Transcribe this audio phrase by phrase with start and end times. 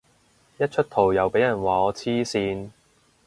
[0.57, 2.71] 一出圖又俾人話我黐線